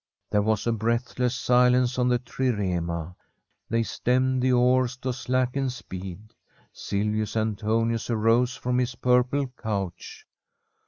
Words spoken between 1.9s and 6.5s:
on the trirema. They stemmed the oars to slacken speed.